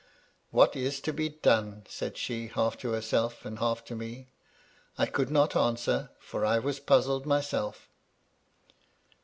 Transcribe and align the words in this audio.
"What 0.49 0.75
is 0.75 0.99
to 1.01 1.13
be 1.13 1.29
done?" 1.29 1.83
said 1.87 2.17
she, 2.17 2.47
half 2.47 2.75
to 2.79 2.91
herself 2.93 3.45
and 3.45 3.59
half 3.59 3.85
to 3.85 3.95
me. 3.95 4.29
I 4.97 5.05
could 5.05 5.29
not 5.29 5.55
answer, 5.55 6.09
for 6.17 6.43
I 6.43 6.57
was 6.57 6.79
puzzled 6.79 7.27
myself. 7.27 7.87